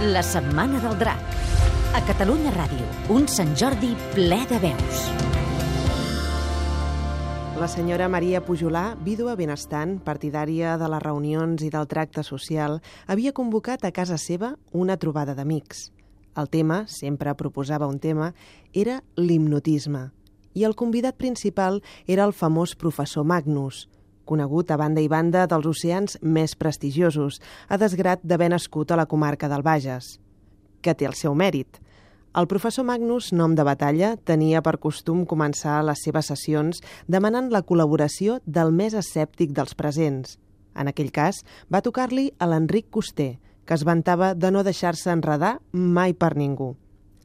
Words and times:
La 0.00 0.22
Setmana 0.22 0.78
del 0.78 0.96
Drac. 0.96 1.18
A 1.90 2.00
Catalunya 2.06 2.52
Ràdio, 2.54 2.84
un 3.10 3.24
Sant 3.26 3.48
Jordi 3.58 3.88
ple 4.12 4.36
de 4.46 4.60
veus. 4.62 5.00
La 7.58 7.66
senyora 7.66 8.06
Maria 8.06 8.38
Pujolà, 8.46 8.92
vídua 9.02 9.34
benestant, 9.34 9.96
partidària 10.06 10.76
de 10.78 10.86
les 10.86 11.02
reunions 11.02 11.66
i 11.66 11.72
del 11.74 11.90
tracte 11.90 12.22
social, 12.22 12.78
havia 13.10 13.34
convocat 13.34 13.82
a 13.82 13.90
casa 13.90 14.20
seva 14.22 14.52
una 14.70 14.94
trobada 15.02 15.34
d'amics. 15.34 15.88
El 16.38 16.46
tema, 16.46 16.84
sempre 16.86 17.34
proposava 17.34 17.90
un 17.90 17.98
tema, 17.98 18.30
era 18.72 19.00
l'hipnotisme. 19.16 20.12
I 20.54 20.62
el 20.62 20.78
convidat 20.78 21.18
principal 21.18 21.82
era 22.06 22.22
el 22.22 22.38
famós 22.38 22.78
professor 22.78 23.26
Magnus, 23.26 23.88
conegut 24.28 24.70
a 24.70 24.76
banda 24.76 25.00
i 25.00 25.08
banda 25.08 25.46
dels 25.48 25.66
oceans 25.66 26.18
més 26.22 26.54
prestigiosos, 26.54 27.40
a 27.68 27.80
desgrat 27.80 28.20
d'haver 28.22 28.52
nascut 28.52 28.92
a 28.92 28.98
la 29.00 29.08
comarca 29.08 29.48
del 29.48 29.64
Bages, 29.64 30.18
que 30.84 30.94
té 30.94 31.08
el 31.08 31.16
seu 31.16 31.34
mèrit. 31.34 31.80
El 32.38 32.46
professor 32.46 32.84
Magnus, 32.84 33.32
nom 33.32 33.54
de 33.56 33.64
batalla, 33.64 34.12
tenia 34.28 34.60
per 34.62 34.76
costum 34.78 35.24
començar 35.26 35.80
les 35.82 36.04
seves 36.04 36.28
sessions 36.30 36.82
demanant 37.08 37.48
la 37.50 37.64
col·laboració 37.64 38.38
del 38.44 38.70
més 38.70 38.94
escèptic 38.94 39.56
dels 39.56 39.74
presents. 39.74 40.36
En 40.78 40.92
aquell 40.92 41.10
cas, 41.10 41.40
va 41.72 41.82
tocar-li 41.82 42.28
a 42.38 42.46
l'Enric 42.46 42.92
Coster, 42.94 43.38
que 43.64 43.74
es 43.74 43.84
vantava 43.84 44.34
de 44.34 44.52
no 44.52 44.62
deixar-se 44.62 45.10
enredar 45.10 45.58
mai 45.72 46.14
per 46.14 46.36
ningú. 46.36 46.76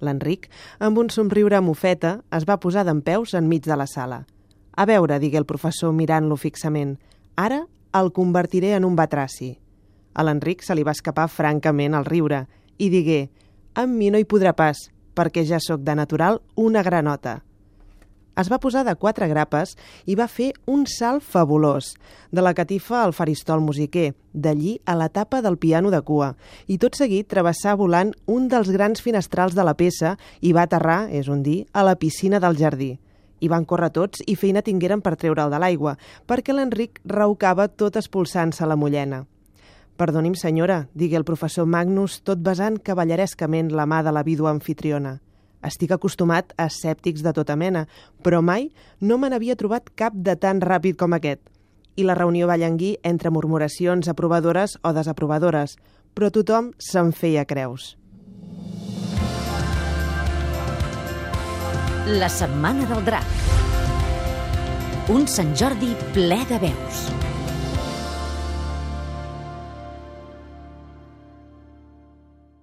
L'Enric, 0.00 0.46
amb 0.78 1.00
un 1.00 1.10
somriure 1.12 1.60
mofeta, 1.60 2.20
es 2.36 2.46
va 2.48 2.60
posar 2.60 2.86
d'en 2.88 3.02
peus 3.04 3.34
enmig 3.36 3.66
de 3.66 3.76
la 3.76 3.88
sala. 3.90 4.22
A 4.72 4.86
veure, 4.86 5.18
digué 5.18 5.38
el 5.40 5.48
professor 5.48 5.92
mirant-lo 5.92 6.36
fixament, 6.36 6.96
ara 7.36 7.64
el 7.96 8.12
convertiré 8.14 8.74
en 8.76 8.86
un 8.86 8.96
batraci. 8.96 9.56
A 10.14 10.24
l'Enric 10.26 10.62
se 10.62 10.74
li 10.74 10.86
va 10.86 10.94
escapar 10.96 11.28
francament 11.28 11.94
el 11.98 12.06
riure 12.06 12.46
i 12.78 12.88
digué, 12.90 13.28
amb 13.74 13.96
mi 13.96 14.10
no 14.10 14.18
hi 14.18 14.26
podrà 14.26 14.54
pas, 14.56 14.88
perquè 15.14 15.44
ja 15.46 15.60
sóc 15.60 15.82
de 15.86 15.94
natural 15.94 16.40
una 16.56 16.82
granota. 16.82 17.40
Es 18.40 18.48
va 18.48 18.60
posar 18.62 18.84
de 18.86 18.94
quatre 18.96 19.26
grapes 19.28 19.74
i 20.08 20.14
va 20.16 20.28
fer 20.30 20.52
un 20.70 20.86
salt 20.88 21.24
fabulós, 21.26 21.90
de 22.30 22.40
la 22.40 22.54
catifa 22.54 23.02
al 23.02 23.12
faristol 23.12 23.60
musiquer, 23.60 24.14
d'allí 24.32 24.78
a 24.86 24.94
la 24.96 25.10
tapa 25.10 25.42
del 25.42 25.58
piano 25.58 25.90
de 25.90 26.00
cua, 26.00 26.30
i 26.66 26.78
tot 26.78 26.96
seguit 26.96 27.28
travessar 27.28 27.76
volant 27.76 28.14
un 28.26 28.48
dels 28.48 28.70
grans 28.70 29.02
finestrals 29.02 29.58
de 29.58 29.66
la 29.66 29.74
peça 29.74 30.14
i 30.40 30.54
va 30.56 30.64
aterrar, 30.64 31.10
és 31.10 31.28
un 31.28 31.42
dir, 31.42 31.66
a 31.74 31.84
la 31.84 31.98
piscina 31.98 32.40
del 32.40 32.56
jardí. 32.56 32.94
Hi 33.40 33.48
van 33.48 33.64
córrer 33.64 33.90
tots 33.96 34.20
i 34.28 34.36
feina 34.36 34.62
tingueren 34.62 35.00
per 35.00 35.16
treure'l 35.16 35.50
de 35.52 35.58
l'aigua, 35.60 35.96
perquè 36.28 36.52
l'Enric 36.52 37.00
raucava 37.08 37.68
tot 37.68 37.96
expulsant-se 37.96 38.68
la 38.68 38.76
mullena. 38.76 39.24
Perdoni'm, 39.96 40.34
senyora, 40.36 40.86
digué 40.94 41.16
el 41.16 41.26
professor 41.28 41.66
Magnus, 41.66 42.20
tot 42.24 42.40
besant 42.40 42.78
cavallerescament 42.80 43.72
la 43.72 43.84
mà 43.84 44.02
de 44.04 44.12
la 44.12 44.22
vídua 44.24 44.52
anfitriona. 44.52 45.18
Estic 45.60 45.92
acostumat 45.92 46.54
a 46.56 46.70
escèptics 46.70 47.20
de 47.20 47.34
tota 47.36 47.56
mena, 47.56 47.86
però 48.24 48.40
mai 48.40 48.70
no 49.00 49.18
me 49.20 49.28
n'havia 49.28 49.58
trobat 49.60 49.92
cap 49.92 50.16
de 50.16 50.36
tan 50.40 50.60
ràpid 50.64 50.96
com 50.96 51.12
aquest. 51.12 51.42
I 52.00 52.08
la 52.08 52.16
reunió 52.16 52.48
va 52.48 52.56
llanguir 52.56 52.96
entre 53.04 53.28
murmuracions 53.28 54.08
aprovadores 54.08 54.78
o 54.80 54.94
desaprovadores, 54.96 55.76
però 56.16 56.32
tothom 56.32 56.72
se'n 56.80 57.12
feia 57.12 57.44
creus. 57.44 57.99
La 62.06 62.28
Setmana 62.28 62.86
del 62.86 63.04
Drac. 63.04 63.26
Un 65.12 65.26
Sant 65.28 65.52
Jordi 65.52 65.92
ple 66.14 66.38
de 66.48 66.58
veus. 66.62 67.29